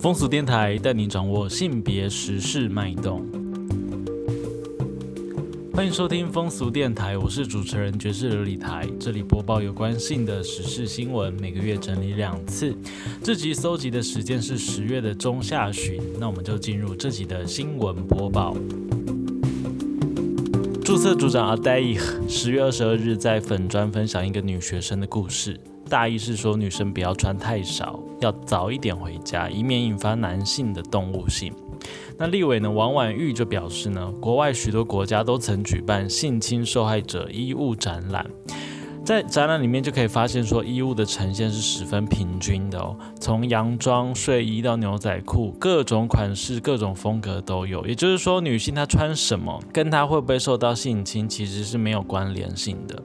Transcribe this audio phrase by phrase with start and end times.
[0.00, 3.22] 风俗电台带你掌握性别时事脉动。
[5.74, 12.74] 欢迎收听风俗电台，我是主持人爵士琉璃台，这里播报有关性的时事新闻，每个月整理两次。
[13.22, 18.56] 这集搜集的时间是十月的中下旬，那我们就进入这集的新闻播报。
[20.82, 25.60] 注册组长阿黛伊十月二十二日在粉专分享一个女学生的故事，
[25.90, 31.52] 大意是说女生不要穿太少，要早一点回家，以免引发男性的动物性。
[32.16, 38.24] 那立委呢王婉玉就表示呢，国外许多国家都曾举办性侵受害者衣物展览。
[39.10, 47.84] 在展览里面就可以发现，说衣物的呈现是十分平均的哦，从洋装、睡衣到牛仔裤，各种款式、各种风格都有。
[47.88, 53.02] 也就是说，女性她穿什么，跟她会不会受到性侵，其实是没有关联性的。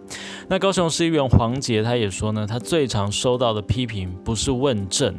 [0.47, 5.15] 那高雄市议员黄杰他也说呢，他最常收到的批评不是问政，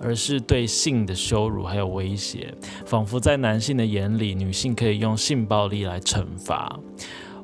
[0.00, 2.54] 而是对性的羞辱还有威胁，
[2.86, 6.80] 仿佛在男性的眼里，女性可以用性暴力来惩罚。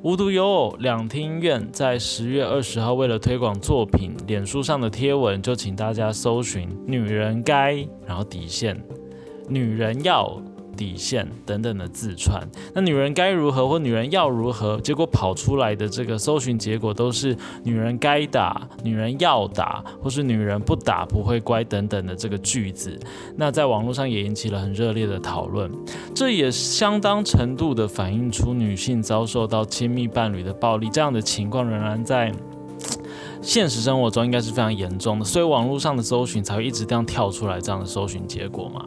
[0.06, 8.80] 无独有偶，两厅院在十月二十号为了推广作品，脸书上的贴文就请大家搜寻“女人该”，然后底线
[9.50, 10.40] “女人要”。
[10.76, 14.78] 底线等等的自传，那女人该如何或女人要如何？
[14.80, 22.98] 结果跑出来的这个搜寻结果都是女人该打、女人要打，或是女人不打不会乖等等的这个句子。
[23.36, 25.70] 那在网络上也引起了很热烈的讨论，
[26.14, 32.32] 这也相当程度的反映出女性遭受到亲密伴侣的暴力这样的情况仍然在。
[33.46, 38.84] 现实生活中应该是非常严重的，所以网络上的搜寻才会一直这样跳出来这样的搜寻结果嘛。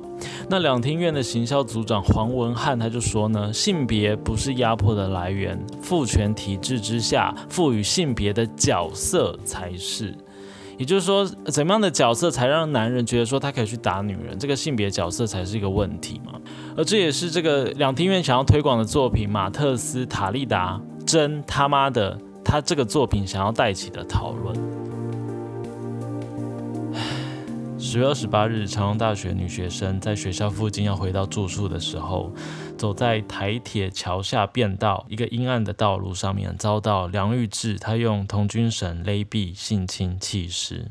[0.50, 10.14] 那两厅院的行销组长黄文翰他就说呢，性别不是压迫的来源，父权体制之下赋予性别的角色才是。
[10.78, 16.34] 也就是说，怎么样的角色才让男人觉得说他可以去打女人，这个性别角色才是一个问题嘛。
[16.76, 22.18] 而这也是这个两厅院想要推广的作品《马特斯塔利达真他妈的》。
[22.50, 24.56] 他这个作品想要带起的讨论。
[27.78, 32.34] 十月二十八日，长隆大学女学生在学校附近要回到住处的时候，
[32.76, 40.90] 走在台铁桥下便道一个阴暗的道路上面，遭到梁玉志他用童军绳勒毙性侵弃尸。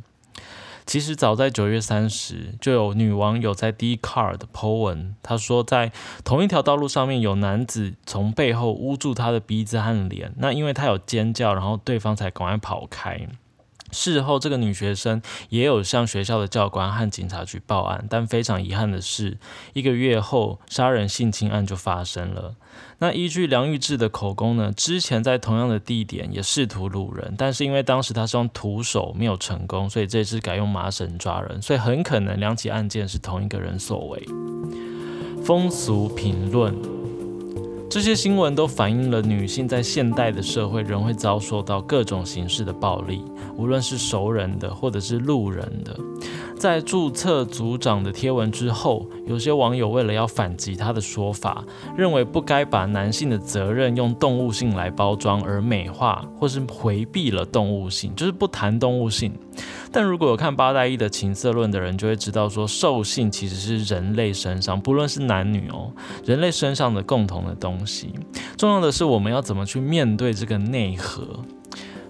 [0.88, 5.93] 其实早在九月三十，就有女网友在 D Card 的 po 文，她说在
[6.25, 13.28] 同一条道路上面有男子从背后捂住她的鼻子和脸，那因为她有尖叫，然后对方才赶快跑开。
[13.91, 19.37] 事后，这个女学生也有向学校的教官和警察局报案，但非常遗憾的是，
[19.75, 22.54] 一个月后杀人性侵案就发生了。
[23.00, 34.26] 那依据梁玉志的口供呢，之前在同样的地点也试图掳人，但是因为当时他是用徒手没有成功，所以这次改用麻绳抓人，所以很可能两起案件是同一个人所为。
[35.44, 36.75] 风俗评论。
[37.91, 43.25] 这些新闻都反映了女性在现代的社会仍会遭受到各种形式的暴力，
[43.56, 45.98] 无论是熟人的或者是路人的。
[46.59, 51.65] 在注册组长的贴文之后，有些网友为了要反击他的说法，
[51.97, 59.32] 认为不该把男性的责任用动物性来包装而美化，或是回避了动物性，就是不谈动物性。
[59.91, 65.93] 但如果有看八代一的情色论的人，就会知道说，兽性其实是人类身上，不论是男女哦，
[66.25, 68.12] 人类身上的共同的东西。
[68.56, 71.44] 重要的是，我们要怎么去面对这个内核。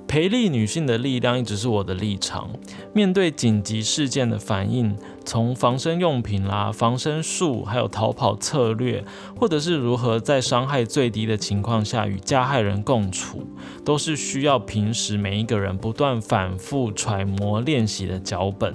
[0.08, 2.48] 培力女性的力量一直是我的立场。
[2.94, 9.04] 面对紧急事件的反应，从防身用品啦、防身术，还有逃跑策略，
[9.38, 13.46] 或者是如何在伤害最低的情况下与加害人共处，
[13.84, 18.74] 都是需要平时每一个人不断反复揣摩练习的脚本。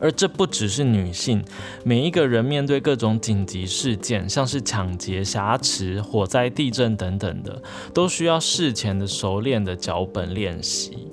[0.00, 1.44] 而这不只是女性，
[1.84, 7.62] 每一个人面对各种紧急事件，像是抢劫、挟持、火灾、地震等等的，
[7.92, 11.06] 都需要事前的熟练的脚本练习。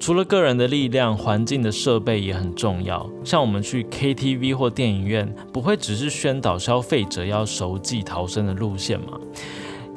[0.00, 3.10] 除了个人的力量，环境的设备也很重要。
[3.24, 9.18] 像我们去 KTV 或电影院，不会只是宣导消费者要熟记逃生的路线嘛？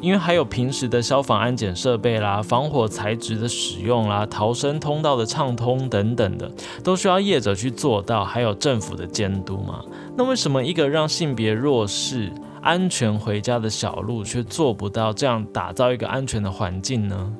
[0.07, 6.49] 因为还有平时的消防安检设备啦、防火材质的使用啦、逃生通道的畅通等等的，
[6.81, 9.83] 都需要业者去做到，还有政府的监督嘛。
[10.15, 12.31] 那为什么一个让性别弱势
[12.61, 17.33] 安全回家的小路，却做不到这样打造一个安全的环境呢？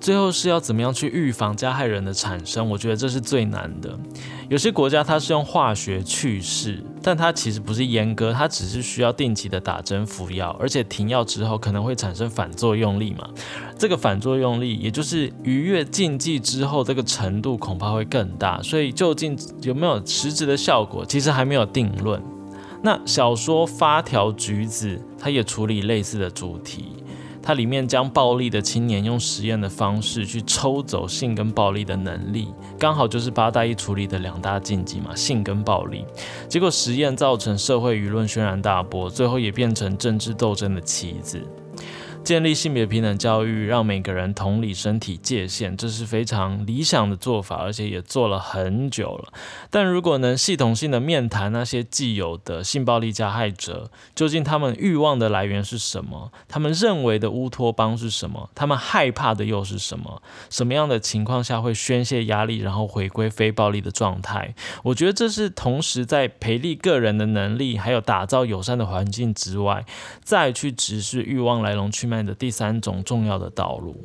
[0.00, 2.68] 最后是要怎么样去预防加害人的产生？
[2.70, 3.98] 我觉得这是最难的。
[4.48, 13.28] 有些国家它是用化学去势，但它其实不是阉割，它只是需要定期的打针服药，而且停药之后可能会产生反作用力嘛。
[13.76, 18.62] 这个反作用力，也就是逾越禁忌之后这个程度恐怕会更大。
[18.62, 22.22] 所以究竟有没有实质的效果，其实还没有定论。
[22.82, 26.94] 那小说《发条橘子》它也处理类似的主题。
[27.48, 36.04] 它里面将暴力的青年用实验的方式去抽走性跟暴力的能力，刚好就是八大一处理的两大禁忌嘛，性跟暴力。
[36.46, 41.42] 结果实验造成社会舆论轩然大波，最后也变成政治斗争的棋子。
[42.24, 49.32] 建立性别平等教育，让每个人同理身体界限，这是非常理想的做法，而且也做了很久了。
[49.70, 56.30] 但如果能系统性的面谈那些既有的性暴力加害者，究竟他们欲望的来源是什么？
[56.48, 58.50] 他们认为的乌托邦是什么？
[58.54, 60.20] 他们害怕的又是什么？
[60.50, 64.54] 什么样的情况下会宣泄压力，然后回归非暴力的状态？
[64.82, 69.86] 我觉得这是同时在培力个人的能力，还有打造友善的环境之外，
[70.22, 72.18] 再去直视欲望来龙去脉。
[72.22, 73.96] 的第三种重要的道路。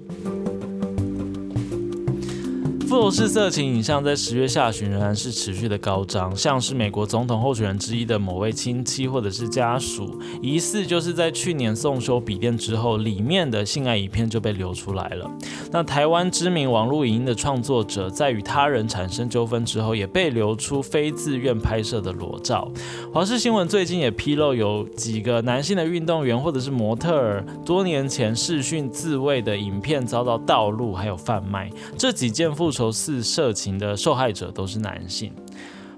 [2.94, 15.28] 复仇式色情影像在十月下旬仍然是持续的高涨，像是美国总统候选人之一的某位亲戚或者是家属，疑似就是在去年送修笔电之后，里面的性爱影片就被流出来了。
[15.72, 22.72] 那台湾知名网络影音的创作者，在与他人产生纠纷之后，也被流出非自愿拍摄的裸照。
[23.12, 31.68] 华视新闻最近也披露，有几个男性的运动员或者是模特儿，多年前视讯自慰的影片遭到盗录还有贩卖。
[31.98, 32.83] 这几件复仇。
[32.84, 35.32] 都是色情的受害者都是男性。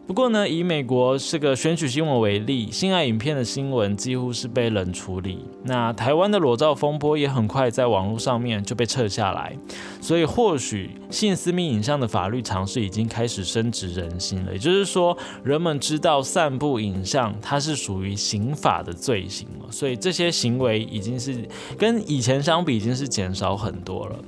[0.05, 5.39] 不过呢，以美国这个选举新闻为例，性爱影片的新闻几乎是被冷处理。
[5.63, 9.57] 那台湾的裸照风波也很快在网络上面就被撤下来。
[9.99, 14.53] 所以或许性私密影像的法律尝试已经开始深植人心了。
[14.53, 19.71] 也就是说，人们知道散布影像它是属于刑法的罪行了。
[19.71, 21.49] 所以这些行为已经是
[21.79, 24.19] 跟以前相比已经是减少很多了。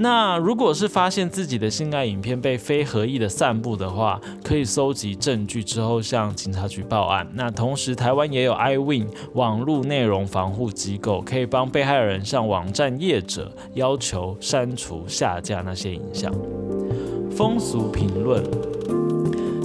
[0.00, 7.26] 那如果是发现自己的性爱影片被非合意的散布的话，可以搜集证据之后向警察局报案。
[7.34, 16.32] 那同时，台湾也有 iWin 网络内容防护机构，可以帮被害人向网站业者要求删除、下架那些影像。
[17.30, 18.42] 风俗评论。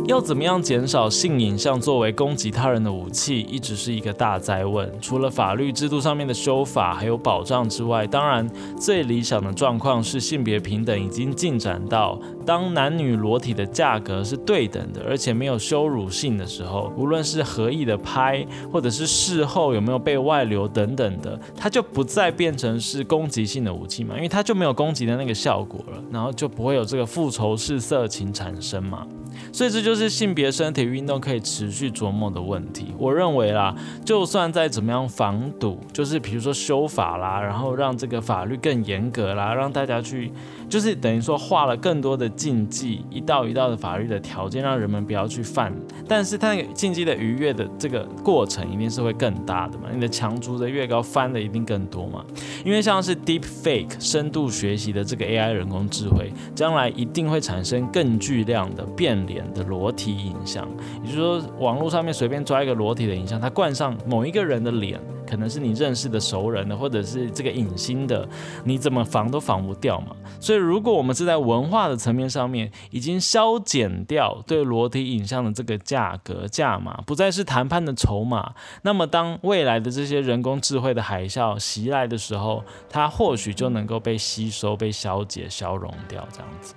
[0.06, 4.92] 要怎么样减少性影像作为攻击他人的武器，一直是一个大灾问。
[5.00, 8.46] 除了法律制度上面的修法还有保障之外，当然
[8.78, 29.08] 最理想的状况是性别平等已经进展到，当男女裸体的价格是对等的，而且没有羞辱性的时候，无论是合意的拍，或者是事后有没有被外流等等的，它就不再变成是攻击性的武器嘛，因为它就没有攻击的那个效果了，然后就不会有这个复仇式色情产生嘛。
[29.54, 32.88] 所以这就是性别身体运动可以持续琢磨的问题。
[32.98, 33.74] 我认为啦，
[34.04, 40.30] 就算再怎么样防堵，就是比如说修法啦，然后让这个法律更严格啦，让大家去。
[40.74, 45.72] 就是等于说画了更多的禁忌，一道一道的法律的条件，让人们不要去犯。
[46.08, 49.84] 但是它那个禁忌的逾越的这个过程一定是会更大的嘛？
[49.94, 52.26] 你的墙筑的越高，翻的一定更多嘛？
[52.66, 60.68] 因为像是 Deep Fake 深度学习的这个 AI 人工智慧，将来一定会产生更巨量的变脸的裸体影像。
[61.04, 65.00] 也就是说，网络上面随便抓一个裸体的影像，它冠上某一个人的脸。
[65.28, 68.28] 可能是你认识的熟人的，或者是这个隐形的，
[68.64, 70.16] 你怎么防都防不掉嘛。
[70.40, 78.54] 所以，如果我们是在文化的层面上面已经消减掉对裸体影像的这个价格价码，不再是谈判的筹码，
[78.84, 86.74] 那么当未来的这些人工智慧的海啸袭来的时候，它或许就能够被吸收、被消解、消融掉，这样子。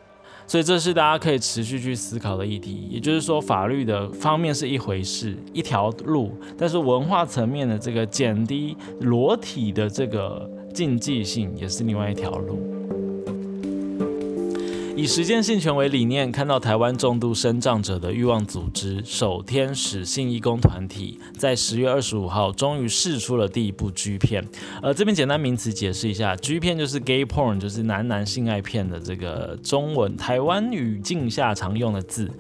[0.46, 12.75] 所以这是大家可以持续去思考的议题，也就是说，法律的方面是一回事，一条路，但是文化层面的这个减低裸体的这个禁忌性，也是另外一条路。
[14.96, 24.42] 以实践性权为理念，看到台湾重度生障者的欲望组织守天使性义工团体，在十月二十五号终于试出了第一部 G 片。
[24.80, 32.30] 呃，这边简单名词解释一下，G 片就是 gay porn，就是男男性爱片的这个中文台湾语境下常用的字。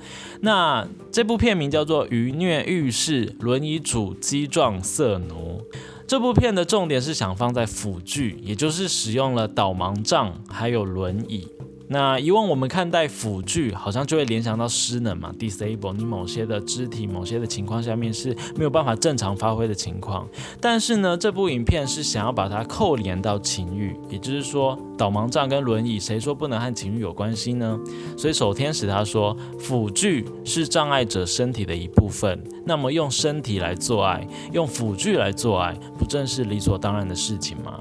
[0.40, 5.60] 那这部片名叫做《愚虐浴室轮椅主机撞色奴》。
[6.06, 11.46] 这部片的重点是想放在辅具，也就是使用了导盲杖还有轮椅。
[11.88, 20.28] 那以往我们看待辅具，好像就会联想到失能嘛，disable，你某些的肢体、某些的情况下面是没有办法正常发挥的情况。
[20.60, 27.78] 但是呢，这部影片是想要把它扣连到情欲，也就是说，导盲杖跟轮椅，谁说不能和情欲有关系呢？
[28.16, 37.80] 所以首天使他说，辅具是障碍者身体的一部分，那么用身体来做爱，用辅具来做爱，不正是理所当然的事情吗？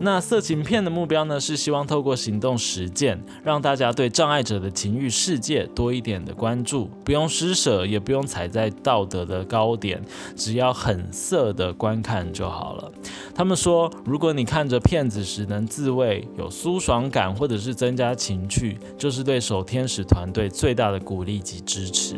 [0.00, 10.02] 那色情片的目标呢，是希望透过行动实践，让大家对障碍者的情欲世界多一点的关注，不用施舍，也不用踩在道德的高点，
[10.36, 12.92] 只要很色的观看就好了。
[13.34, 22.16] 他们说，如果你看着片子时能自慰、有舒爽感，或者是增加情趣，就是对守天使团队最大的鼓励及支持。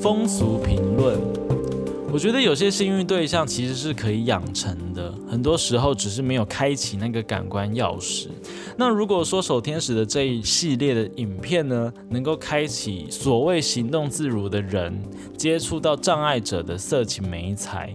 [0.00, 1.18] 风俗评论。
[2.10, 8.28] 我觉得有些幸运对象其实是可以养成的，很多时候只是没有开启那个感官钥匙。
[8.78, 14.98] 那如果说守天使的这一系列的影片呢，能够开启所谓行动自如的人
[15.36, 17.94] 接触到障碍者的色情美彩，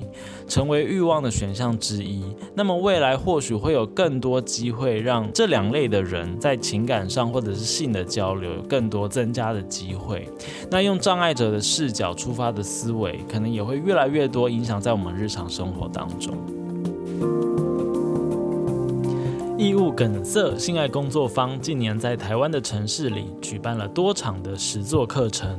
[0.54, 10.30] 成为欲望的选项之一，那么未来或许会有更多机会让这两类的人在情感上或者是性的交流有更多增加的机会。
[10.70, 14.04] 那用障碍者的视角出发的思维，可能也会越来。
[14.14, 16.36] 越多影响在我们日常生活当中。
[19.64, 25.58] 义务梗塞性爱工作坊近年在台湾的城市里举办了多场的实作课程，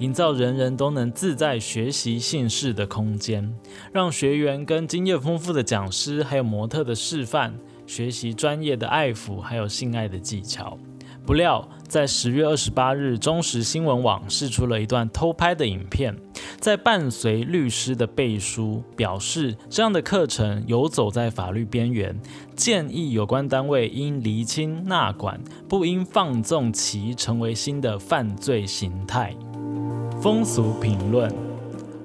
[0.00, 3.54] 营造人人都能自在学习性事的空间，
[3.92, 7.54] 让学员跟经验丰富的讲师还有模特的示范，
[7.86, 10.76] 学习专业的爱抚还有性爱的技巧。
[11.26, 16.14] 不料，在十月二十八日，中时新闻网释出了一段偷拍的影片，
[16.60, 22.20] 在伴随律师的背书，表示这样的课程游走在法律边缘，
[22.54, 29.34] 建议有关单位应厘清纳管，不应放纵其成为新的犯罪形态。
[30.20, 31.32] 风俗评论，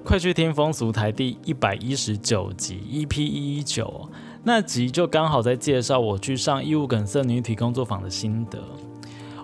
[0.06, 4.10] 快去听风俗台第一百一十九集 EP 一一九，
[4.44, 8.60] 那集就刚好在介绍我去上义务梗塞女体工作坊的心得。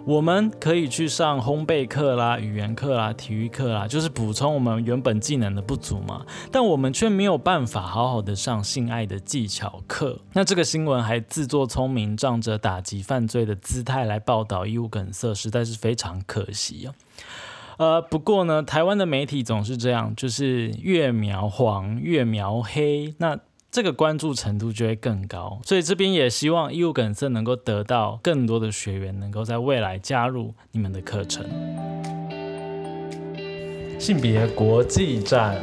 [0.07, 6.23] 我们可以去上烘焙课啦、语言课啦、体育课啦，就是补充我们原本技能的不足嘛。
[6.51, 10.21] 但我们却没有办法好好的上性爱的技巧课。
[10.33, 16.93] 那这个新闻还自作聪明，仗着打击犯罪的姿态来报道义务梗塞，实在是非常可惜啊。
[17.77, 23.15] 呃，不过呢，台湾的媒体总是这样，就是越描黄越描黑。
[23.17, 23.39] 那
[23.75, 31.45] 这个关注程度就会更高，所以这边也希望义务梗塞能够得到更多的学员，能够在未来加入你们的课程。
[33.99, 35.59] 性别国际站，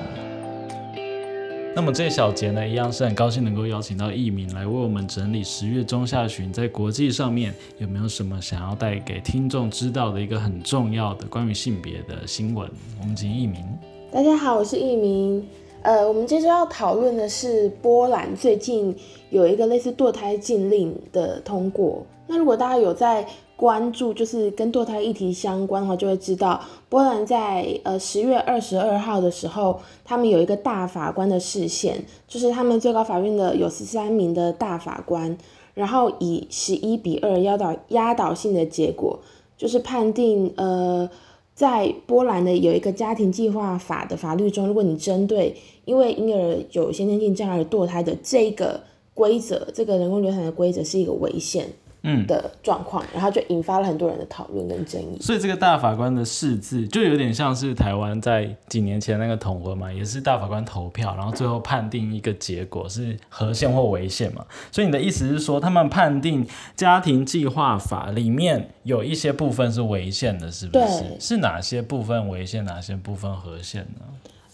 [1.75, 12.71] 那么这小节呢，一样是很高兴能够邀请到艺名来为我们整理十月中下旬在国际上面有没有什么想要带给听众知道的一个很重要的关于性别的新闻。
[13.00, 13.64] 我们请艺名。
[14.12, 15.42] 大家好，我是艺名。
[15.83, 18.97] 呃，我们接着要讨论的是波兰最近
[19.31, 22.07] 有一个类似堕胎禁令的通过。
[22.29, 35.37] 那如果大家有在关注，就是跟堕胎议题相关的话，就会知道波兰在呃十月二十二号的时候，他们有一个大法官的视线，就是他们最高法院的有十三名的大法官，
[35.75, 39.19] 然后以十一比二压倒压倒性的结果，
[39.57, 41.11] 就是判定呃。
[41.54, 45.54] 在波兰的有一个家庭计划法的法律中，如果你针对
[45.85, 48.80] 因为婴儿有先天性障碍而堕胎的这个
[49.14, 51.68] 规则，这个人工流产的规则是一个违宪。
[52.02, 55.18] 嗯的状况，然后就引发了很多人的讨论跟争议。
[55.21, 64.44] 所以这个大法官的释字就有点像是台湾在几年前那个统婚嘛，也是大法官投票，然后最后判定一个结果是合宪或违宪嘛。
[64.71, 71.21] 所以你的意思是说，他们判定家庭计划法里面有一些部分是违宪的，是不是？
[71.21, 74.06] 是哪些部分违宪，哪些部分合宪呢？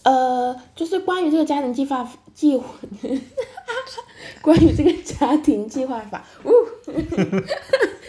[0.03, 2.75] 呃，就是关于这个家庭计划计划。
[4.41, 6.51] 关于这个家庭计划法，呜，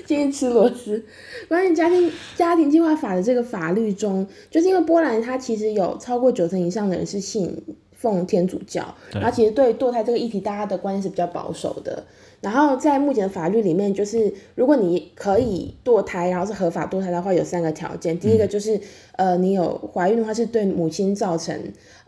[0.06, 1.04] 今天吃螺丝。
[1.49, 7.62] 关于家庭家庭计划法的这个法律中，就是因为波兰它其实有超过九成以上的人是信
[8.00, 12.02] 奉天主教，然后其实对堕胎这个议题，大家的观念是比较保守的。
[12.40, 18.19] 然后在目前的法律里面，就是如果你可以堕胎，然后是合法堕胎的话，有三个条件。
[18.19, 18.80] 第一个就是，
[19.16, 21.54] 呃，你有怀孕的话是对母亲造成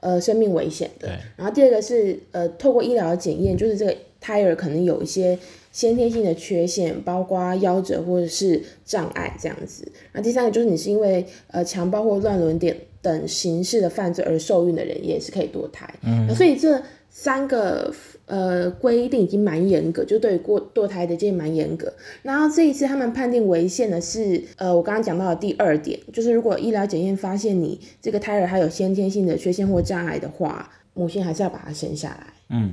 [0.01, 1.11] 呃生命危险的。
[1.37, 5.39] 然后第二个是，呃，透过医疗检验，就是这个胎儿可能有一些
[5.71, 9.87] 先天性的缺陷，包括夭折或者是障碍这样子。
[10.13, 15.93] 然后第三个就是你是因为呃强暴或乱伦点等刑事的犯罪而受孕的人，也是可以堕胎。
[16.03, 16.35] 嗯。
[16.35, 16.81] 所以这
[17.11, 17.93] 三个。
[18.27, 21.93] 呃，规定已经蛮严格，就对过堕胎的建议蛮严格。
[22.23, 32.27] 然后这一次他们判定违宪的是，呃，我刚刚讲到的第二点，就是如果医疗检验发现你这个胎儿还有先天性的缺陷或障碍的话，母亲还是要把它生下来。
[32.49, 32.73] 嗯，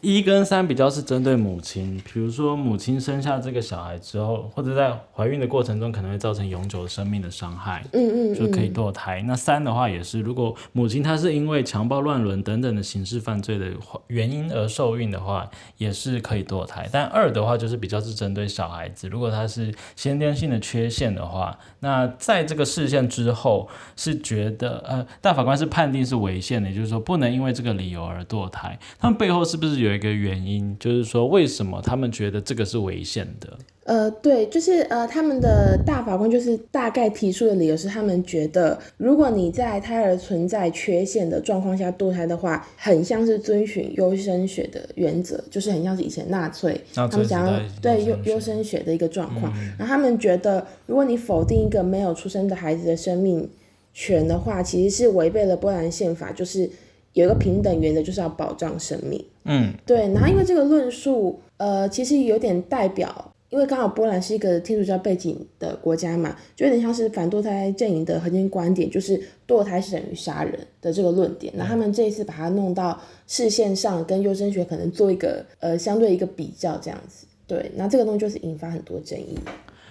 [0.00, 9.22] 一跟三比较是针对母亲，比如说母亲生下这个小孩之后，或者在怀孕的过程中可能会造成永久生命的伤害，嗯嗯，就可以堕胎。
[9.22, 13.66] 那三的话也是，如果母亲她是因为强暴、乱伦等等的刑事犯罪的
[14.08, 16.88] 原因而受孕的话，也是可以堕胎。
[16.92, 28.78] 但二的话就是比较是针对小孩子，如果他是先天性的缺陷的话，那在这个事件之后是觉得，呃，大法官是判定是违宪的，也就是说不能因为这个理由而堕胎。
[28.98, 33.56] 他们背后是不是有一个原因，就是说为什么他们觉得这个是违宪的？
[33.84, 49.52] 呃，对，就是呃，他们的大法官就是大概提出的理由是，他们觉得如果你在胎儿存在缺陷的状况下堕胎的话，很像是遵循优生学的原则，就是很像是以前纳粹他们想要对优优生学的一个状况。
[49.78, 53.48] 然后他们觉得，如果你否定一个没有出生的孩子的生命
[53.94, 56.68] 权的话，其实是违背了波兰宪法，就是
[57.16, 59.24] 有一个平等原则，就是要保障生命。
[59.44, 60.12] 嗯，对。
[60.12, 63.32] 然后因为这个论述，呃，其实有点代表。
[63.48, 71.54] 因为刚好波兰是一个天主教背景的国家嘛，就有点像是反堕胎阵营的核心观点，就是堕胎是等于杀人的这个论点。
[71.56, 77.24] 那他们这一次把它弄到视线上，跟优生学可能做一个呃相对一个比较这样子。
[77.46, 79.38] 对，那这个东西就是引发很多争议。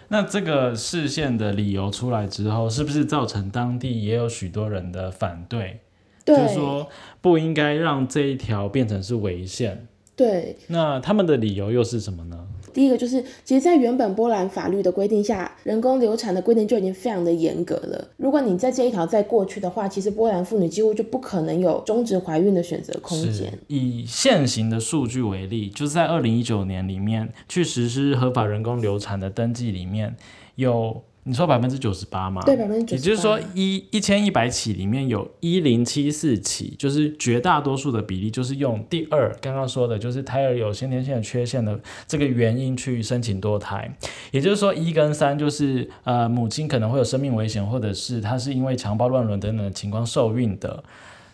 [0.09, 5.79] 那这个视线的理由出来之后，是不是造成当地也有许多人的反对？
[6.25, 6.87] 就是说
[7.21, 9.87] 不应该让这一条变成是违宪。
[10.15, 10.57] 对。
[10.67, 12.47] 那他们的理由又是什么呢？
[12.73, 18.09] 第一个就是，其实，在原本波兰法律的规定下，人工流产的规定就已经非常的严格了。
[18.17, 23.57] 如果你在这一条再过去的话，其实波兰妇女几乎就不可能有终止怀孕的选择空间。
[23.67, 30.17] 以现行的数据为例，就是在二零一九年里面去实施合法人工流产的登记里面
[30.55, 31.03] 有。
[31.27, 32.39] 你说百分之九十八吗？
[32.45, 32.97] 对，百分之九十八。
[32.97, 43.91] 也就是说，一一千一百起里面有一零七四起，就是绝大多数的比例，就是用第二刚刚说的，就是胎儿有先天性的缺陷的这个原因去申请堕胎。
[44.29, 50.83] 也就是说，一跟三就是呃母亲可能会有生命危险，或者是她是因为强暴、乱伦等等的情况受孕的，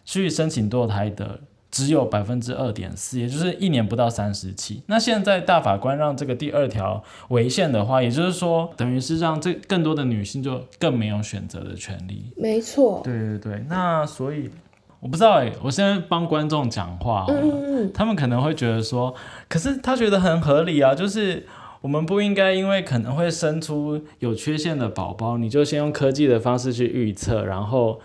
[0.06, 1.42] 去申请堕胎的。
[1.72, 4.84] 只有百分之二点四，也就是一年不到三十起。
[4.88, 12.26] 那现在大法官让这个第二条违宪的话，也就是说，等于是让这更多的女性就更没有选择的权利。
[12.36, 13.00] 没错。
[13.06, 13.66] 对对对。
[13.70, 14.50] 那所以
[15.00, 19.16] 我不知道哎，我现在帮观众讲话，嗯他们可能会觉得说，
[19.48, 21.48] 可是他觉得很合理啊，就是
[21.80, 28.02] 我们不应该因为可能会生出有缺陷的宝宝，你就先用科技的方式去预测，然后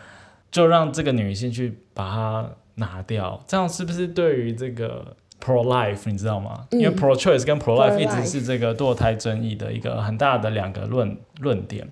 [0.52, 2.50] 就让这个女性去把它。
[2.76, 6.66] 拿掉，这样是不是对于这个 pro life 你知道吗？
[6.70, 11.86] 因为 pro choice 跟 pro life 一直是这个堕胎争议的一个很大的两个论论点。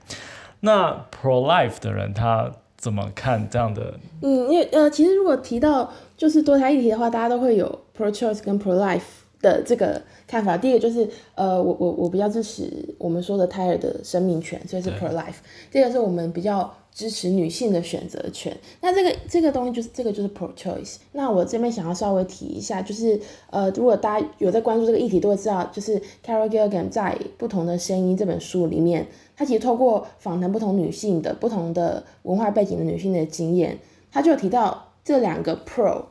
[0.61, 3.95] 那 pro life 的人他怎么看这样的？
[4.23, 9.03] 嗯，因为呃，其实如果提到就是堕胎议题的话，大家都会有 pro choice 跟 pro life
[9.45, 10.57] 的这个看法。
[10.57, 15.37] 第一个就是呃，我我我比较支持我们说的胎儿的生命权，所以是 pro life。
[15.71, 16.75] 第二个是我们比较。
[16.95, 20.99] 支持女性的选择权，那这个这个东西就是这个就是 pro choice。
[21.11, 33.77] 那我这边想要稍微提一下，就是呃，如果大家有在关注这个议题，都会知道，就是 Carol Gilligan 在《不同的声音》这本书里面，他其实透过访谈不同女性的不同的文化背景的女性的经验，
[34.13, 36.05] 他就提到这两个 pro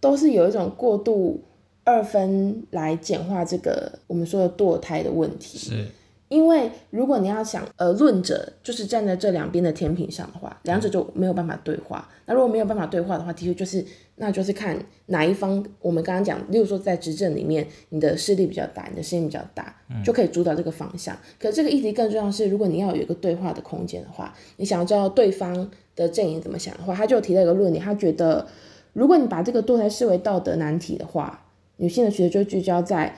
[0.00, 1.42] 都是有一种过度
[1.84, 5.58] 二分来简化这个我们说的堕胎的问题。
[5.58, 5.86] 是。
[6.28, 12.08] 因为如果你要想，呃，论者就是站在这两边的天平上的话，两者就没有办法对话。
[12.24, 14.74] 那如果没有办法对话的话，的确就是，那就是看
[15.08, 15.62] 哪一方。
[15.78, 21.14] 我们刚刚讲，例如说在执政里面，你的势力比较大，你的声音比较大，就可以主导这个方向。
[21.38, 28.46] 可这个议题更重要是，如果你要有一个对话的空间的话，你想要知道对方的阵营怎么想的话，他就提到一个论点，他觉得，
[28.94, 31.41] 如果你把这个堕胎视为道德难题的话，
[31.82, 33.14] 女性的学就聚焦在。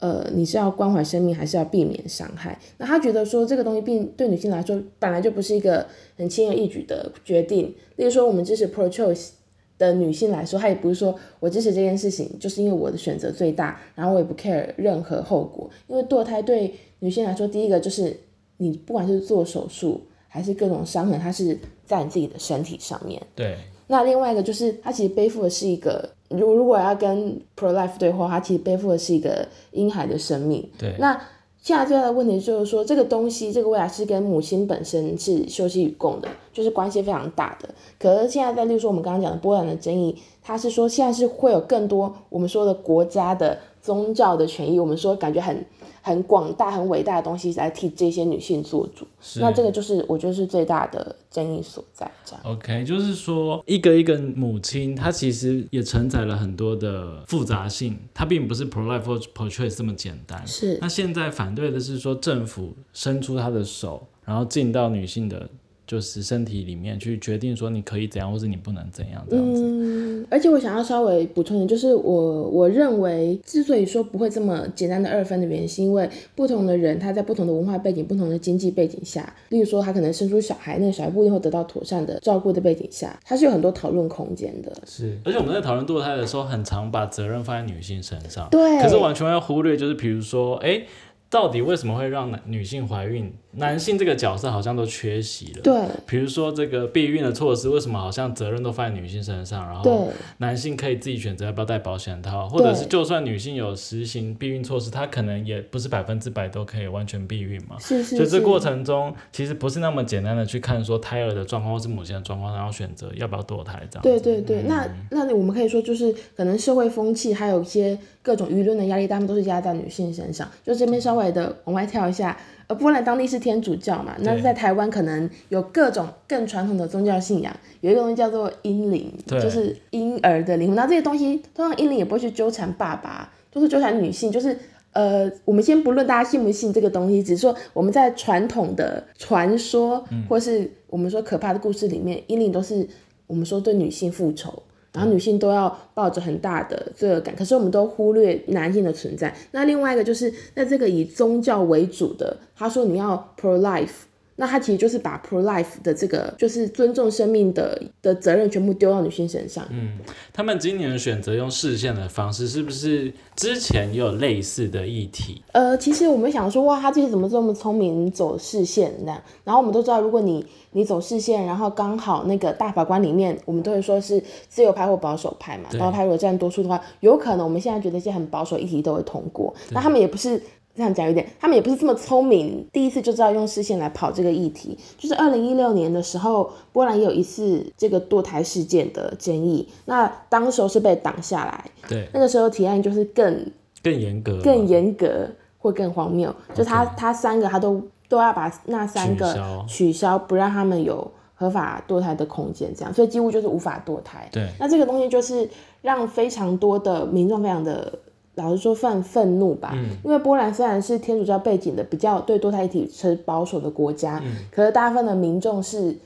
[0.00, 2.56] 呃，你是要关怀生命，还是要避免伤害？
[2.76, 5.84] 那他觉得说这个东西，并对女性来说本来就不是一个
[6.16, 7.74] 很轻而易举的决定。
[7.96, 9.30] 例如说，我们支持 pro choice
[9.76, 15.68] 的女性来说，她也不是说我支持这件事情，就是因为我的选择最大，然后我也不 care 任何后果。
[15.88, 18.16] 因为堕胎对女性来说，第一个就是
[18.58, 23.20] 你不管是做手术还是各种伤痕，它是在你自己的身体上面。
[23.34, 23.56] 对。
[23.88, 26.08] 那另外一个就是，他其实背负的是一个。
[26.28, 30.68] 如如果要跟 pro life 对话，他其实背负的是一个婴孩的生命。
[30.78, 30.94] 对。
[30.98, 31.18] 那
[31.60, 37.70] 现在最大的问题就是说，这个东西，这个未来是跟母亲本身是休息与共的，就是关系非常大的。
[37.98, 45.64] 可是现在在，例如说我们刚刚讲的波兰的争议，它是说现在是会有更多我们说的国家的宗教的权益，我们说感觉很
[46.02, 49.06] 很广大、很伟大的东西来替这些女性做主。
[49.20, 52.10] 是那这个就是我觉得是最大的争议所在。
[52.24, 60.46] 这样 OK，就是说，一个一个母亲，她其实也承载了很多的复杂性，她并不是 pro life or pro choice 这么简单。
[60.46, 65.48] 是那现在反对的是说，政府伸出他的手，然后进到女性的
[65.88, 69.62] 就是身体里面去决定说你可以怎样，或是你不能怎样这样子。
[69.64, 84.70] 嗯，而且我想要稍微补充一点，就是我我认为之所以说不会这么简单的二分的原因，是因为不同的人他在不同的文化背景、不同的经济背景下，例如说他可能生出小孩，那个小孩不一定会得到妥善的照顾的背景下，他是有很多讨论空间的。
[84.84, 90.82] 是，而且我们在讨论堕胎的时候，很常把责任放在女性身上，对，可是完全要忽略，就是比如说，哎，
[91.30, 93.32] 到底为什么会让男女性怀孕？
[93.58, 95.60] 男性这个角色好像都缺席了。
[95.62, 107.76] 对比如说这个避孕的措施，为什么好像责任都放在女性身上，然后男性可以自己选择要不要戴保险套，或者是就算女性有实行避孕措施，她可能也不是百分之百都可以完全避孕嘛。
[107.78, 114.02] 是是是，所以这过程中其实不是那么简单的去看说胎儿的状况或是母亲的状况，然后选择要不要堕胎这样。
[114.02, 120.48] 对对对，那嗯那我们可以说，就是可能社会风气，还有一些各种舆论的压力，他们都是压在女性身上。
[120.64, 122.36] 就这边稍微的往外跳一下，
[122.68, 130.76] 呃，波兰当地是天主教嘛，那在台湾可能有各种更传统的宗教信仰，有一个东西叫做婴灵，就是婴儿的灵魂。
[130.76, 134.56] 那这些东西，通常婴灵也不会去纠缠爸爸，都是纠缠女性，就是。
[134.92, 142.88] 呃，我们先不论大家信不信这个东西，只是说我们在传统的传说，或是我们说可怕的故事里面，婴灵都是
[143.28, 144.60] 我们说对女性复仇，
[144.98, 149.32] 然后女性都要抱着很大的罪恶感，可是我们都忽略男性的存在。
[149.52, 154.07] 那另外一个就是，那这个以宗教为主的，他说你要 pro life，
[154.40, 159.66] 那他其实就是把 pro life 的这个就是尊重生命的的责任全部丢到女性身上。
[159.70, 159.98] 嗯
[160.32, 165.42] 他们今年选择用视线的方式，是不是之前也有类似的议题？
[165.50, 169.20] 呃，其实我们想说，哇，他这些怎么这么聪明，走视线那样。
[169.42, 175.64] 然后我们都知道，如果你你走视线，然后刚好那个大法官里面，我们都会说是自由派或保守派嘛。
[175.70, 179.52] 对保守派如果占多数的话，有可能我们现在觉得一些很保守议题都会通过。
[179.70, 180.40] 那他们也不是。
[180.78, 184.78] 这样讲有点，他们也不是这么聪明，第一次就知道用视线来跑这个议题。
[184.96, 191.64] 就是二零一六年的时候，波兰也有一次这个堕胎事件的争议，那当时候是被挡下来。
[191.88, 193.44] 对，那个时候提案就是更
[193.82, 204.28] 更严格，更严格或更荒谬，就他他三个他都都要把那三个取消取消，不让他们有合法堕胎的空间，这样，所以几乎就是无法堕胎。
[204.30, 205.50] 对那这个东西就是
[205.82, 207.92] 让非常多的民众非常的。
[208.38, 215.96] 老实说，犯愤怒吧，因为波兰虽然是天主教背景的，比较对堕胎议题持保守的国家，可是大部分的民众是，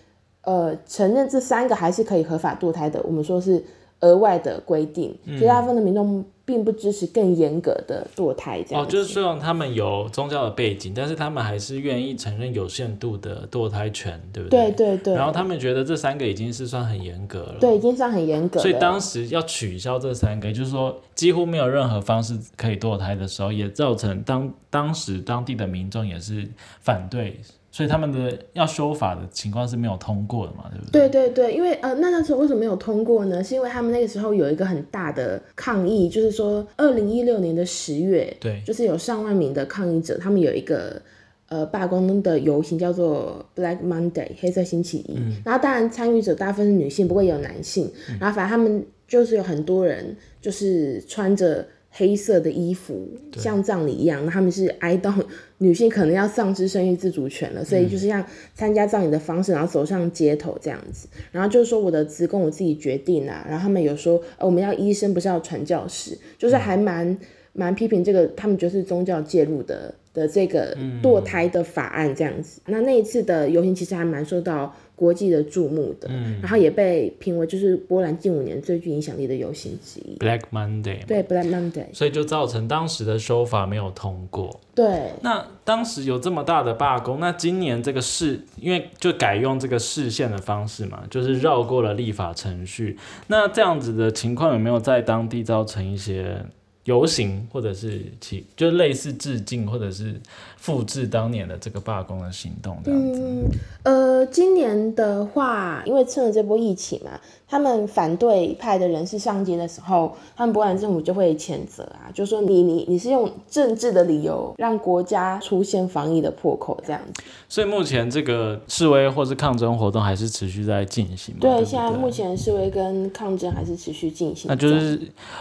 [0.43, 3.01] 呃，承认这三个还是可以合法堕胎的。
[3.05, 3.63] 我们说是
[4.01, 17.57] 额外的规定，所以大部分的民众并不支持更严格的堕胎这样哦，就是虽然他们有宗教的背景，但是他们还是愿意承认有限度的堕胎权，对不对对对对，然后他们觉得这三个已经是算很严格了。
[17.59, 18.61] 对已经算很严格。
[18.61, 26.47] 所以当时要取消这三个，也就是说几乎没有任何方式可以堕胎的时候，也造成当当时当地的民众也是
[26.83, 27.41] 反对，
[27.73, 31.09] 所以他们的要修法的情况是没有通过的嘛，对不对？
[31.09, 33.43] 对对对，因为呃，那那时候为什么没有通过呢？
[33.43, 41.01] 是因为他们那个时候有一个很大的抗议，就是说，二零一六年的十月，对就是有上万名的抗议者，他们有一个
[41.49, 45.19] 呃罢工的游行，叫做 Black Monday 黑色星期一。
[45.43, 47.91] 然后当然参与者大部分是女性，不过也有男性。
[48.21, 51.67] 然后反正他们就是有很多人就是穿着。
[51.95, 55.13] 黑色的衣服像葬礼一样，那他们是哀悼
[55.59, 58.25] 女性可能要丧失生育自主权了，所以就是像
[58.55, 67.17] 参加葬礼的方式，然后走上街头这样子，然后就是说我的子宫我自己决定啊，然后他们有说，呃，我们要医生不是要传教士，就是还蛮
[67.53, 72.61] 蛮批评这个他们觉得是宗教介入的的这个堕胎的法案这样子。
[72.67, 76.09] 那那一次的游行其实还蛮受到国际的注目的，
[76.41, 80.17] 然后也被评为就是波兰近五年最具影响力的游行之一。
[80.19, 84.61] Black Monday，对，Black Monday，所以就造成当时的修法没有通过。
[84.77, 92.97] 对，那当时有这么大的罢工，那今年这个视，因为就改用这个视线的方式嘛，就是绕过了立法程序。
[93.27, 96.47] 那这样子的情况有没有在当地造成一些
[96.85, 100.21] 游行，或者是其就类似致敬，或者是
[100.57, 103.21] 复制当年的这个罢工的行动这样子？
[103.21, 103.51] 嗯，
[103.85, 107.21] 呃，今年的话，因为趁着这波疫情嘛，
[107.53, 117.23] 他们反对派的人士上街的时候，他们波兰政府就会谴责啊，就说你你你是用政治的理由让国家出现防疫的破口这样子。
[117.51, 121.41] 所以目前这个示威或是抗争活动还是持续在进行嘛？
[121.43, 124.49] 对现在目前示威跟抗争还是持续进行。
[124.49, 124.99] 那就是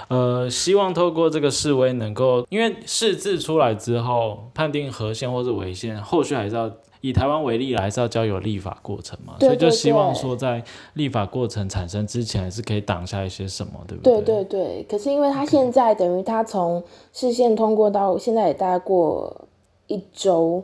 [0.10, 6.69] 呃，希望透过这个示威能够，因为释字出来之后，判定合宪或是违宪，后续还是要
[7.01, 10.21] 以台湾为例啦，还是要交由立法过程嘛，对所以就希望对。
[10.21, 14.43] 说在立法过程产生之前，还是可以挡下一些什么，对不对对？
[14.43, 19.47] 对对，可是因为他现在等于他从视线通过到现在也大概过
[19.87, 20.63] 一周，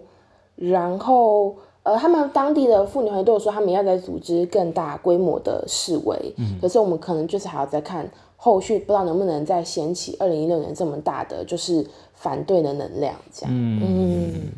[0.55, 13.51] 然后呃，他们当地的妇女团体都有说他们要在组织更大规模的示威，可是我们可能就是还要再看后续，不知道能不能再掀起二零一六年这么大的就是反对的能量，这样。
[13.51, 14.51] 嗯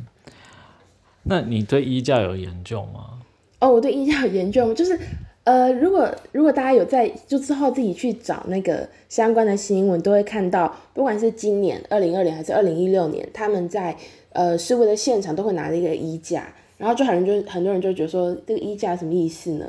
[1.24, 3.20] 那你对衣架有研究吗？
[3.60, 4.98] 哦，我对衣架有研究， 就是
[5.44, 13.96] 呃，如果如果大家有在就之后自己去找那个相关的新闻，都会看到，不管是今年二零二零还是二零一六年，他们在
[14.32, 19.66] 呃示威的现场都会拿着一个衣架，然后就很多人就很多人就觉得说这个衣架什么意思呢？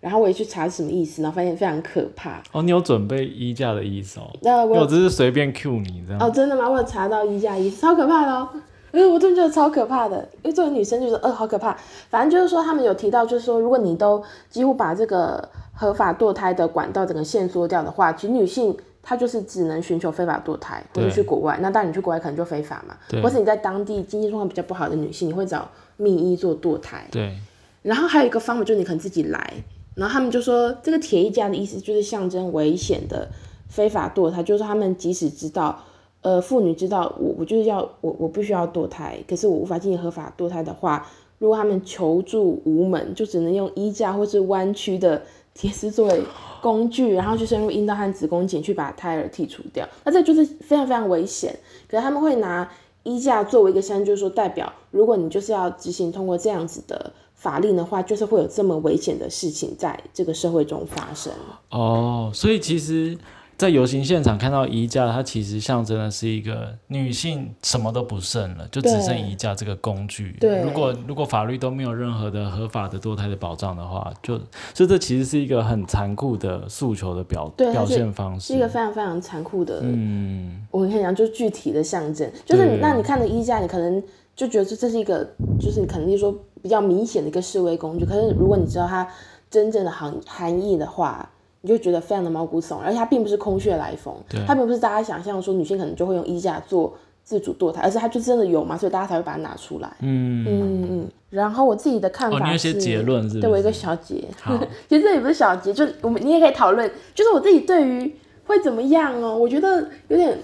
[0.00, 2.42] 然后我也去查是什么意思，然后发现非常可怕。
[2.50, 4.28] 哦，你有准备衣架的意思哦？
[4.40, 6.20] 那我我只是随便 Q 你这样。
[6.20, 6.68] 哦，真的吗？
[6.68, 8.48] 我有查到衣架意思，超可怕的哦。
[8.92, 11.76] 呃，我真的觉得超可怕的，因为作为女生就是，呃，好可怕。
[12.10, 21.58] 反正就是说，他们有提到，就是说，如果你都几乎把这个合法堕胎的管道整个限缩掉的话，其实女性她就是只能寻求非法堕胎，或者对去国外。
[21.62, 27.06] 那当然，你去国外可能就非法嘛，或是你在当地经济状况比较不好的女性，你会找秘医做堕胎。
[27.10, 27.34] 对，
[27.82, 29.54] 然后还有一个方法就是你可能自己来，
[29.94, 33.26] 然后他们就说这个铁衣架的意思就是象征危险的
[33.68, 35.82] 非法堕胎，就是他们即使知道，
[36.22, 41.06] 呃，妇女知道我我就是要我我必须要堕胎，可是我无法进行合法堕胎的话，
[41.38, 45.20] 如果他们求助无门，就只能用衣架或是弯曲的
[45.52, 46.22] 铁丝作为
[46.60, 51.54] 工具，然后去深入阴道和子宫颈去把胎儿剔除掉，那这就是非常非常危险。
[51.88, 52.70] 可是他们会拿
[53.02, 61.32] 衣架作为一个象征，就是说代表，如果你就是要执行通过这样子的法令的话，就是会有这么危险的事情在这个社会中发生。
[61.70, 63.18] 哦，所以其实，
[63.62, 70.36] 在游行现场看到衣架，它其实象征的是一个女性什么都不剩了，就只剩对衣架这个工具。
[70.40, 74.36] 对如果如果法律都没有任何的合法的堕胎的保障的话，就
[74.74, 78.58] 所以这其实是一个很残酷的诉求的表表现方式是一。
[78.58, 84.02] 个非常非常残酷的，嗯，我跟你讲，就是具体的象征，就是你那你看的衣架，你可能
[84.34, 85.24] 就觉得这这是一个，
[85.60, 89.06] 就是你可能就说比较明显的一个示威工具，可是如果你知道它
[89.48, 91.30] 真正的含含义的话。
[91.62, 94.14] 你就觉得非常的毛骨悚然，而且它并不是空穴来风，
[94.46, 96.92] 它并不是大家想象说女性可能就会用衣架做
[97.24, 99.96] 自主堕胎，而是它就真的有嘛，所以大家才会把它拿出来。
[100.00, 101.08] 嗯嗯嗯。
[101.30, 103.40] 然后我自己的看哦，法是，你有些结论是？
[103.40, 110.36] 对我一个小结，好 其实这也不是小结，就我们你也可以讨论，就是我自己对于会怎么样哦，我觉得有点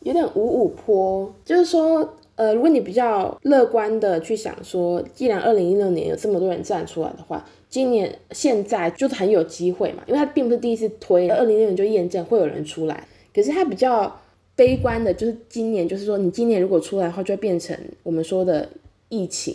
[0.00, 2.08] 有点五五坡，就是说。
[2.36, 13.06] 呃，如果你比较乐观的去想说，既然二零一六年有这么多人站出来的话，今年现在就是很有机会嘛，因为他并不是第一次推，二零一六年就验证会有人出来。
[13.32, 14.20] 可是他比较
[14.56, 18.68] 悲观的就是今年，就是说你今年如果出来的话，就会变成我们说的
[19.08, 19.54] 疫情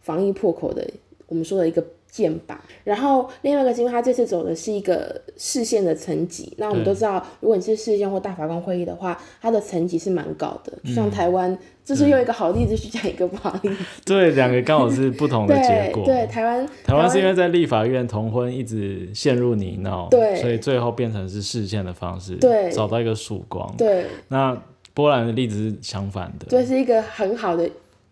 [0.00, 0.84] 防疫破口的，
[1.28, 1.82] 我们说的一个
[2.14, 2.62] 剑拔。
[2.84, 10.72] 然后另外一个是因为他这次走的是一个视线的层级，那我们都知道，如果你是视线或大法官会议的话，它的层级是蛮高的。
[10.84, 13.76] 就像台湾，这是用一个好例子去讲一个不好例子。
[14.04, 16.04] 对，两个刚好是不同的结果。
[16.06, 23.74] 对对，台湾台湾是因为在立法院同婚一直陷入泥淖，对所以最后变成是视线的方式，对找到一个曙光。
[23.76, 24.56] 对那
[24.92, 27.68] 波兰的例子是相反的，对是一个很好的。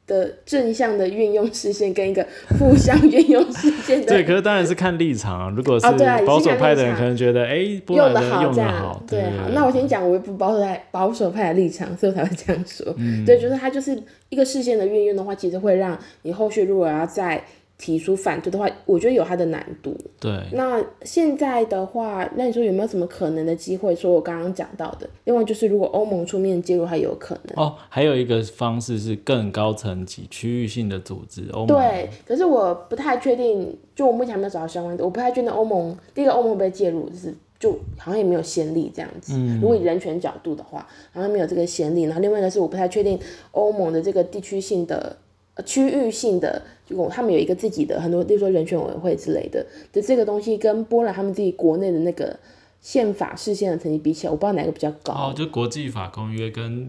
[0.07, 2.27] 的正向的运用视线跟一个
[2.59, 5.53] 负向运用视线的 对，可是当然是看立场啊。
[5.57, 5.87] 如果是
[6.27, 12.95] 保守派的人，可能觉得，哎，欸用的好用好这样，的好，对，对好，那我先讲我不保守派保守派的立场，所以我才会这样说。
[12.99, 13.97] 嗯对，就是它就是
[14.29, 17.43] 一个视线的运用的话，其实会让你后续如果要再
[17.83, 19.93] 提出反对的话，我觉得有它的难度。
[20.21, 23.93] 对那现在的话，那你说有没有什么可能的机会？
[23.93, 27.65] 说我刚刚讲到的，另外就是如果欧盟出面介入，还有可能。
[27.65, 39.37] 哦，还有一个方式是更高层级、区域性的组织，欧盟对，可是我不太确定，就我目前还没有找到相关的，我不太确定欧盟第一个欧盟会不会介入，就是就好像也没有先例这样子。
[39.61, 42.05] 如果以人权角度的话，好像没有这个先例。
[42.05, 43.19] 然后另外一个是我不太确定
[43.51, 45.17] 欧盟的这个地区性的、呃
[45.63, 52.37] 区域性的，就他们有一个自己的很多，例如说人权委员会之类的的这个东西，跟波兰他们自己国内的那个
[52.81, 55.13] 宪法视线的成绩比起来，我不知道哪个比较高。
[55.13, 56.89] 哦，就国际法公约跟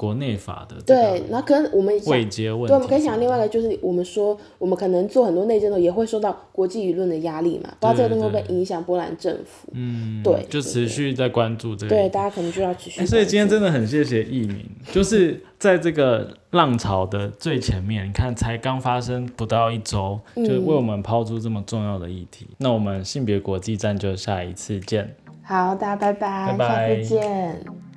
[0.00, 9.68] 国内法的这对个，然后可能我们想位阶问题，对，我们可以想另外一个，就是我们说，我们可能做很多内政的，也会受到国际舆论的压力嘛，不知道这个东西会不会影响波兰政府？
[9.72, 22.46] 嗯，对，就持续在关注这个对，大家可能就要持续所以今天真的很谢谢艺名，就是在这个浪潮的最前面，你看才刚发生不到一周，嗯就为我们抛出这么重要的议题。
[22.56, 25.14] 那我们性别国际站就下一次见。
[25.42, 27.89] 好，大家拜拜，拜拜下次见。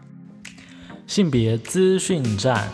[1.06, 2.68] 性别资讯站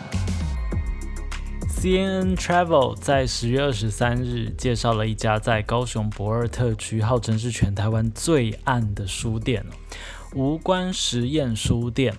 [1.68, 9.66] ，CNN Travel 在十月二十三日介绍了一家在高雄博尔特区，号称是全台湾最暗的书店——
[10.34, 12.16] 无关实验书店。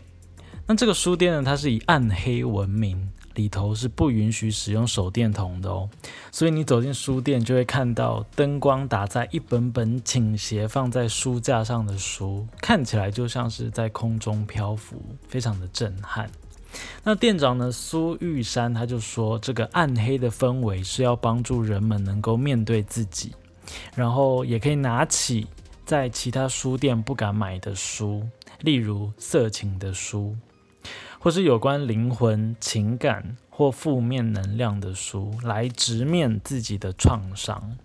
[0.67, 3.09] 那这个书店呢，它是以暗黑闻名。
[3.35, 5.89] 里头是不允许使用手电筒的哦，
[6.31, 16.29] 所以你走进书店就会看到灯光打在一本本倾斜放在书架上的书，看起来就像是在空中漂浮，非常的震撼。
[17.03, 23.33] 那店长呢，苏玉山他就说，这个暗黑的氛围是要帮助人们能够面对自己，
[23.93, 25.47] 然后也可以拿起
[25.85, 28.25] 在其他书店不敢买的书，
[28.61, 30.35] 例如色情的书。
[31.23, 37.77] 或是有关灵魂、情感或负面能量的书，来直面自己的创伤。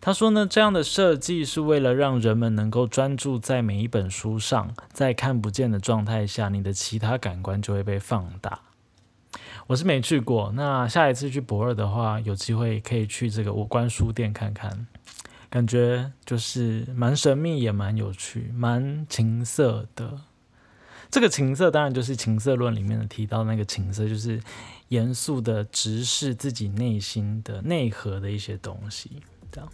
[0.00, 8.58] 他说呢，这样的设计是为了让人们能够专注在每一本书上，在看不见的状态下，你的其他感官就会被放大。
[9.68, 14.88] 我是没去过，那下一次去博尔的话，有机会可以去这个五官书店看看，
[15.48, 20.22] 感觉就是蛮神秘，也蛮有趣，蛮情色的。
[21.10, 24.40] 这个情色当然就是情色论里面的提到那个情色，就是
[24.88, 29.10] 严肃的直视自己内心的内核的一些东西，
[29.50, 29.68] 这样。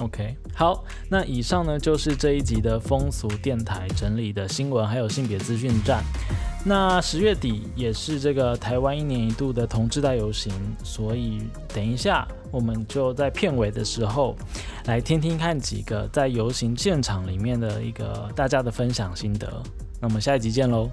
[0.00, 6.04] OK，好，那以上呢就是这一集的风俗电台整理的新闻，还有性别资讯站。
[6.64, 10.52] 那十月底也是这个台湾一年一度的同志大游行，
[10.84, 11.42] 所以
[11.74, 14.36] 等一下我们就在片尾的时候
[14.84, 19.60] 来听听看几个在游行现场里面的一个大家的分享心得。
[20.00, 20.88] 那我们下一集见喽。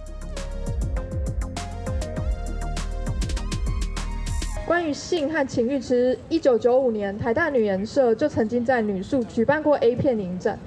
[4.66, 10.58] 关于性和情欲，其实一九九五年台大女研社就曾经在女宿举办过 A 片影展，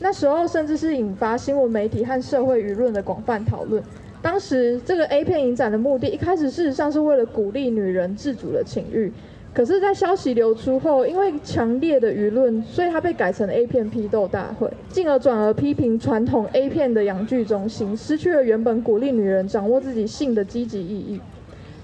[0.00, 3.82] 那时候甚至是引发新闻媒体和社会舆论的广泛讨论。
[4.22, 9.12] 当时这个 A 片影展的目的，一开始事实上是为了鼓励女人自主的情欲。
[9.54, 21.20] 可是，在消息流出后，因为强烈的舆论，所以它被改成 A 片批斗大会，进而转而批评传统 A 片的养剧中心，失去了原本鼓励女人掌握自己性的积极意义。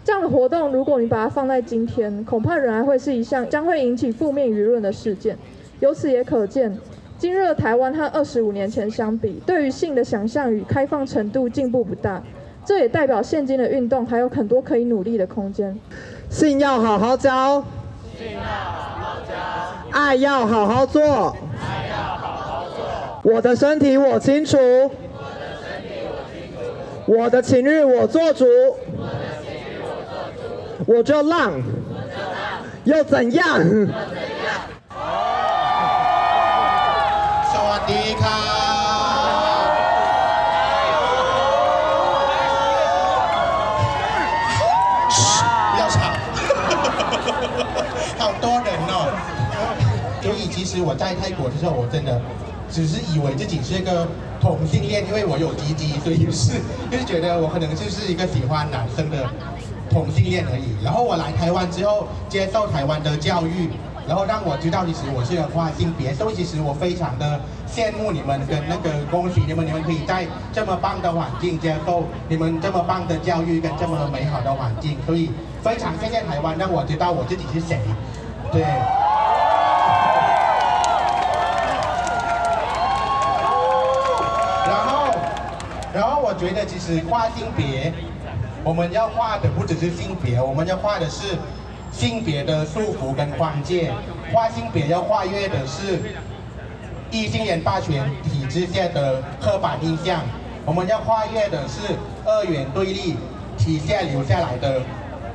[0.03, 5.37] 这样的活动，如果你把它放在今天，恐怕仍然会是一项将会引起负面舆论的事件。
[5.81, 6.75] 由此也可见，
[7.19, 12.23] 今日的台湾和二十五年前相比，对于性的想象与开放程度进步不大。
[12.65, 15.79] 这也代表现今的运动还有很多可以努力的空间。
[16.30, 17.64] 性要好好教，
[18.18, 18.46] 性要好
[19.00, 19.34] 好教，
[19.92, 21.02] 爱要好好做，
[21.62, 23.32] 爱要好好做。
[23.32, 24.90] 我的身体我清楚，我
[25.40, 26.60] 的身体我清楚。
[27.06, 30.42] 我的情欲我做主，我的情欲我做主。
[30.86, 33.60] 我就浪，我就浪，又怎样？
[33.60, 34.16] 又怎
[34.46, 34.52] 样？
[37.52, 38.57] สวัสดีครั
[50.59, 52.21] 其实我在泰国的时候，我真的
[52.69, 54.09] 只是以为自己是一个
[54.41, 56.59] 同性恋，因为我有鸡鸡，所以是
[56.91, 59.25] 就是觉得我可能就是一个喜欢男生的
[59.89, 60.75] 同性恋而已。
[60.83, 63.71] 然后我来台湾之后，接受台湾的教育，
[64.09, 67.41] 然后让我知道其实我是个跨性别，所以其实我非常的
[67.71, 75.31] 羡慕你们，跟那个恭喜你们，你们可以在这么棒的环境接受你们这么棒的教育跟这么美好的环境，所以。
[75.61, 77.81] 非常谢谢台湾，让我知道我自己是谁。
[78.53, 78.63] 对。
[85.95, 87.93] 然后我觉得其实画性别，
[88.63, 91.37] 我们要画的不只是性别，我们要画的是
[91.91, 93.93] 性别的束缚跟框界。
[94.33, 95.99] 画性别要跨越的是
[97.11, 100.21] 异性恋霸权体制下的刻板印象，
[100.67, 103.17] 我们要跨越的是二元对立
[103.57, 104.83] 体下留下来的。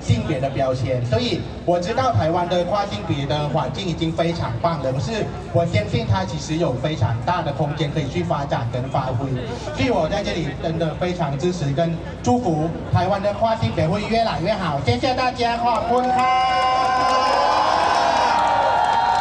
[0.04, 9.28] 性别的标签，所以我知道台湾的跨性别的环境已经非常棒了，可是我相信它其实有非常大的空间可以去发展跟发挥，
[9.76, 16.18] 所以我在这里真的非常支持跟祝福台湾的跨性别会越来越好，谢谢大家，好，坤哈，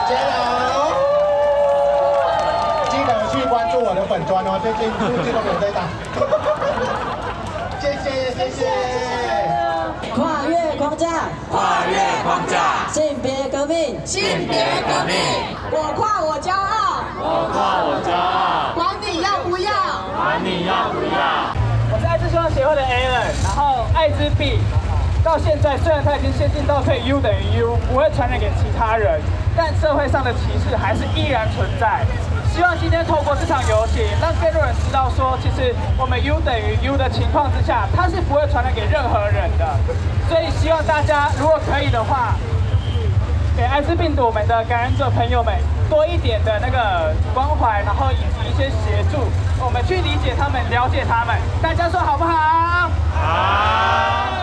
[0.08, 0.92] 加油，
[2.90, 5.86] 记得去关注我的粉砖哦，最近最近都有在打，
[11.50, 15.16] 跨越框架，性别革命，性别革命，
[15.70, 19.72] 我跨我骄傲，我跨我骄傲，管你要不要，
[20.16, 21.50] 管你要不要。
[21.92, 24.60] 我是艾滋希望协会的 Alan，然后艾滋病
[25.24, 29.20] 到现在虽然它已经先进到可以 U 等于 U，不会传染给其他人，
[29.56, 30.38] 但社会上的歧
[30.68, 32.06] 视还是依然存在。
[32.52, 39.66] 希望今天透过这场游戏，让更多人知道说，其实我们 U 等于 U 的情况之下，它是不会传染给任何人的。
[40.28, 42.34] 所以希望大家如果可以的话，
[43.56, 45.54] 给艾滋病毒我们的感染者朋友们
[45.88, 49.16] 多一点的那个关怀，然后以及一些协助，
[49.58, 51.34] 我们去理解他们，了解他们。
[51.62, 52.90] 大家说好不好？
[53.14, 54.41] 好。